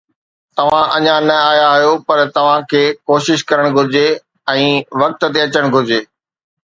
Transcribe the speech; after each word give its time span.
توهان 0.57 0.87
اڃا 0.97 1.15
نه 1.29 1.35
آيا 1.51 1.65
آهيو، 1.73 1.93
پر 2.07 2.17
توهان 2.35 2.61
کي 2.71 2.83
ڪوشش 3.09 3.43
ڪرڻ 3.51 3.67
گهرجي 3.77 4.05
۽ 4.55 4.65
وقت 5.03 5.29
تي 5.37 5.45
اچڻ 5.47 5.73
گهرجي. 5.77 6.01